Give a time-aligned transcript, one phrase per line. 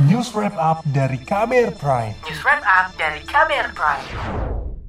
[0.00, 2.16] News Wrap Up dari KBR Prime.
[2.24, 4.06] News Wrap Up dari KBR Prime.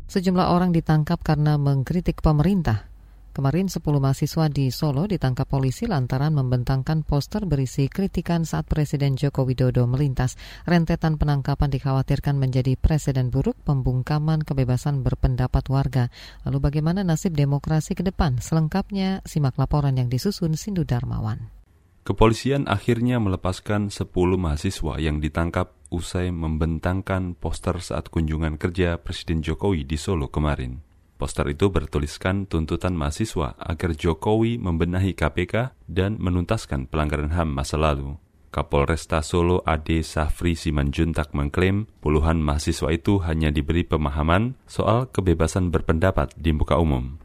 [0.07, 2.87] Sejumlah orang ditangkap karena mengkritik pemerintah.
[3.35, 9.43] Kemarin 10 mahasiswa di Solo ditangkap polisi lantaran membentangkan poster berisi kritikan saat Presiden Joko
[9.43, 10.39] Widodo melintas.
[10.63, 16.07] Rentetan penangkapan dikhawatirkan menjadi presiden buruk pembungkaman kebebasan berpendapat warga.
[16.47, 18.39] Lalu bagaimana nasib demokrasi ke depan?
[18.39, 21.62] Selengkapnya simak laporan yang disusun Sindu Darmawan.
[22.03, 29.87] Kepolisian akhirnya melepaskan 10 mahasiswa yang ditangkap usai membentangkan poster saat kunjungan kerja Presiden Jokowi
[29.87, 30.83] di Solo kemarin.
[31.15, 38.19] Poster itu bertuliskan tuntutan mahasiswa agar Jokowi membenahi KPK dan menuntaskan pelanggaran HAM masa lalu.
[38.51, 46.35] Kapolresta Solo Ade Safri Simanjuntak mengklaim puluhan mahasiswa itu hanya diberi pemahaman soal kebebasan berpendapat
[46.35, 47.15] di muka umum.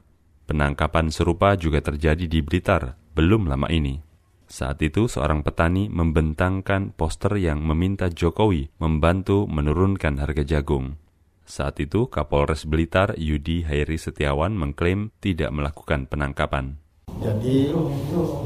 [0.46, 4.07] Penangkapan serupa juga terjadi di Blitar belum lama ini.
[4.48, 10.96] Saat itu seorang petani membentangkan poster yang meminta Jokowi membantu menurunkan harga jagung.
[11.44, 16.80] Saat itu, Kapolres Blitar Yudi Hairi Setiawan mengklaim tidak melakukan penangkapan.
[17.20, 17.76] Jadi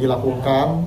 [0.03, 0.87] dilakukan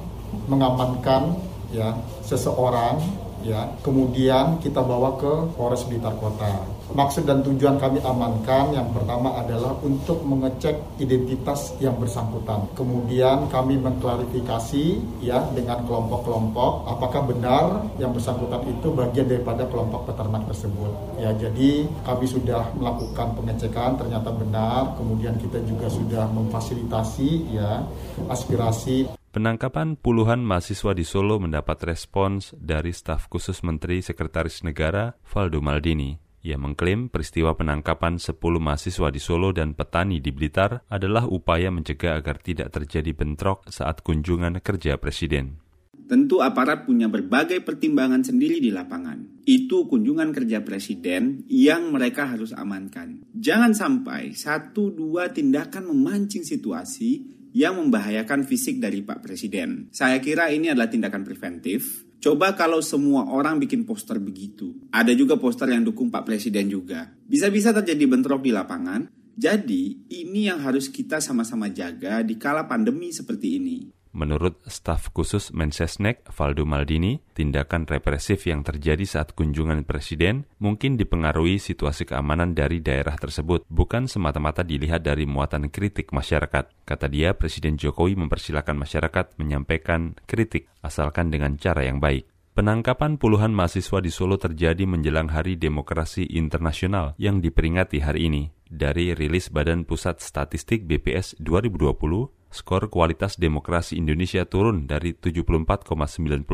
[0.52, 1.36] mengamankan
[1.72, 3.00] ya seseorang
[3.44, 9.42] ya kemudian kita bawa ke Polres Blitar Kota maksud dan tujuan kami amankan yang pertama
[9.42, 12.70] adalah untuk mengecek identitas yang bersangkutan.
[12.78, 14.86] Kemudian kami mengklarifikasi
[15.24, 17.66] ya dengan kelompok-kelompok apakah benar
[17.98, 20.92] yang bersangkutan itu bagian daripada kelompok peternak tersebut.
[21.18, 27.82] Ya, jadi kami sudah melakukan pengecekan ternyata benar, kemudian kita juga sudah memfasilitasi ya
[28.30, 35.60] aspirasi Penangkapan puluhan mahasiswa di Solo mendapat respons dari staf khusus Menteri Sekretaris Negara Valdo
[35.60, 36.25] Maldini.
[36.46, 42.22] Ia mengklaim peristiwa penangkapan 10 mahasiswa di Solo dan petani di Blitar adalah upaya mencegah
[42.22, 45.58] agar tidak terjadi bentrok saat kunjungan kerja Presiden.
[46.06, 49.42] Tentu aparat punya berbagai pertimbangan sendiri di lapangan.
[49.42, 53.26] Itu kunjungan kerja presiden yang mereka harus amankan.
[53.34, 57.26] Jangan sampai satu dua tindakan memancing situasi
[57.58, 59.90] yang membahayakan fisik dari Pak Presiden.
[59.90, 64.74] Saya kira ini adalah tindakan preventif Coba kalau semua orang bikin poster begitu.
[64.90, 67.14] Ada juga poster yang dukung Pak Presiden juga.
[67.22, 69.06] Bisa-bisa terjadi bentrok di lapangan.
[69.38, 73.94] Jadi, ini yang harus kita sama-sama jaga di kala pandemi seperti ini.
[74.16, 81.60] Menurut staf khusus Mensesnek Valdo Maldini, tindakan represif yang terjadi saat kunjungan presiden mungkin dipengaruhi
[81.60, 86.88] situasi keamanan dari daerah tersebut, bukan semata-mata dilihat dari muatan kritik masyarakat.
[86.88, 92.32] Kata dia, Presiden Jokowi mempersilahkan masyarakat menyampaikan kritik asalkan dengan cara yang baik.
[92.56, 98.44] Penangkapan puluhan mahasiswa di Solo terjadi menjelang Hari Demokrasi Internasional yang diperingati hari ini.
[98.64, 106.48] Dari rilis Badan Pusat Statistik BPS 2020, skor kualitas demokrasi Indonesia turun dari 74,92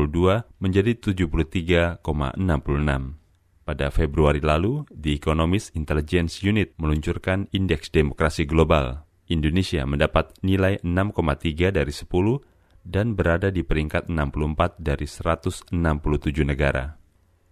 [0.58, 2.02] menjadi 73,66.
[3.62, 9.06] Pada Februari lalu, The Economist Intelligence Unit meluncurkan Indeks Demokrasi Global.
[9.30, 12.10] Indonesia mendapat nilai 6,3 dari 10
[12.82, 15.70] dan berada di peringkat 64 dari 167
[16.42, 16.98] negara.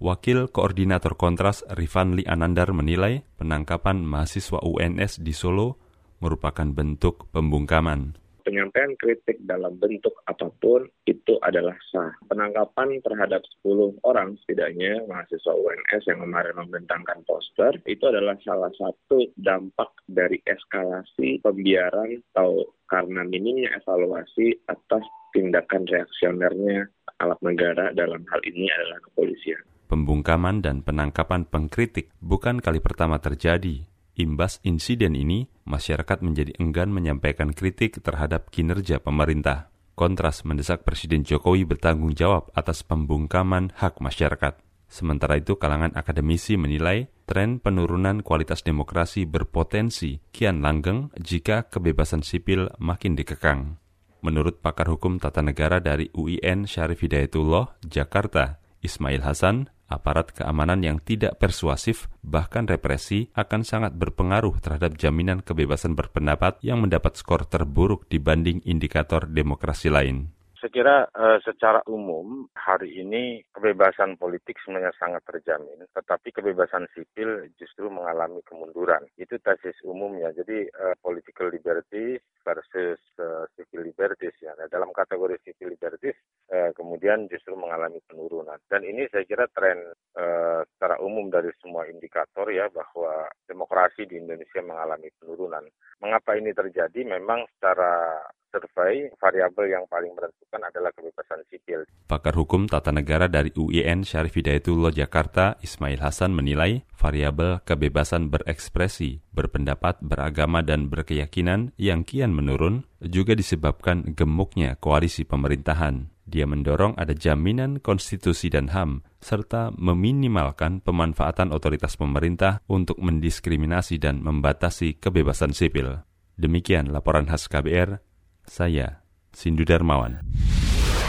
[0.03, 5.79] Wakil Koordinator Kontras Rifanli Anandar menilai penangkapan mahasiswa UNS di Solo
[6.21, 12.13] merupakan bentuk pembungkaman penyampaian kritik dalam bentuk apa pun itu adalah sah.
[12.27, 19.31] Penangkapan terhadap 10 orang setidaknya mahasiswa UNS yang kemarin membentangkan poster itu adalah salah satu
[19.39, 26.91] dampak dari eskalasi pembiaran atau karena minimnya evaluasi atas tindakan reaksionernya
[27.23, 29.63] alat negara dalam hal ini adalah kepolisian.
[29.91, 33.90] Pembungkaman dan penangkapan pengkritik bukan kali pertama terjadi
[34.21, 39.73] Imbas insiden ini, masyarakat menjadi enggan menyampaikan kritik terhadap kinerja pemerintah.
[39.97, 44.61] Kontras mendesak Presiden Jokowi bertanggung jawab atas pembungkaman hak masyarakat.
[44.93, 52.69] Sementara itu, kalangan akademisi menilai tren penurunan kualitas demokrasi berpotensi kian langgeng jika kebebasan sipil
[52.77, 53.81] makin dikekang.
[54.21, 61.03] Menurut pakar hukum tata negara dari UIN Syarif Hidayatullah, Jakarta, Ismail Hasan, aparat keamanan yang
[61.03, 68.07] tidak persuasif, bahkan represi, akan sangat berpengaruh terhadap jaminan kebebasan berpendapat yang mendapat skor terburuk
[68.07, 70.31] dibanding indikator demokrasi lain.
[70.61, 77.49] Saya kira uh, secara umum hari ini kebebasan politik sebenarnya sangat terjamin, tetapi kebebasan sipil
[77.57, 79.09] justru mengalami kemunduran.
[79.17, 80.29] Itu tesis umumnya.
[80.37, 84.53] Jadi uh, political liberties versus uh, civil liberties ya.
[84.61, 86.21] Nah, dalam kategori civil liberties
[86.61, 88.61] eh, kemudian justru mengalami penurunan.
[88.69, 94.21] Dan ini saya kira tren eh, secara umum dari semua indikator ya bahwa demokrasi di
[94.21, 95.65] Indonesia mengalami penurunan.
[96.05, 97.01] Mengapa ini terjadi?
[97.09, 98.21] Memang secara
[98.51, 101.87] survei, variabel yang paling menentukan adalah kebebasan sipil.
[102.11, 109.23] Pakar hukum tata negara dari UIN Syarif Hidayatullah Jakarta, Ismail Hasan menilai variabel kebebasan berekspresi,
[109.31, 116.10] berpendapat, beragama, dan berkeyakinan yang kian menurun juga disebabkan gemuknya koalisi pemerintahan.
[116.31, 124.23] Dia mendorong ada jaminan konstitusi dan HAM, serta meminimalkan pemanfaatan otoritas pemerintah untuk mendiskriminasi dan
[124.23, 126.07] membatasi kebebasan sipil.
[126.39, 127.99] Demikian laporan khas KBR
[128.47, 129.03] saya,
[129.35, 130.23] Sindu Darmawan.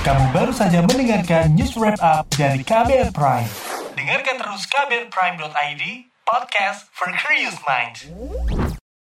[0.02, 3.50] Kamu baru saja mendengarkan news wrap up dari KBR Prime.
[3.94, 5.84] Dengarkan terus kbrprime.id,
[6.26, 8.10] podcast for curious minds.